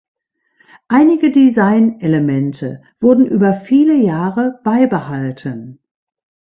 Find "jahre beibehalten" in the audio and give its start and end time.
3.95-5.77